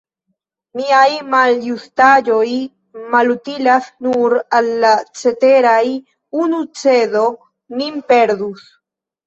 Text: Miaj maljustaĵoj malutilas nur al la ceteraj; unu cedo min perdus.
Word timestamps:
Miaj 0.77 1.09
maljustaĵoj 1.33 2.47
malutilas 3.11 3.91
nur 4.07 4.37
al 4.61 4.71
la 4.87 4.95
ceteraj; 5.21 5.85
unu 6.47 6.65
cedo 6.83 7.25
min 7.79 8.05
perdus. 8.13 8.69